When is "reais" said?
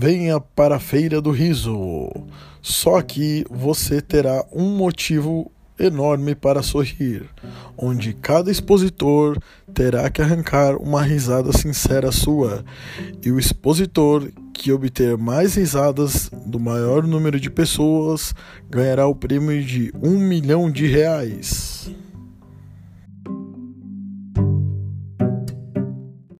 20.86-21.90